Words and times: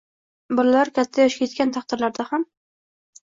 Bolalar 0.59 0.89
katta 0.95 1.21
yoshga 1.27 1.45
yetgan 1.45 1.73
taqdirlarida 1.75 2.25
ham 2.31 2.47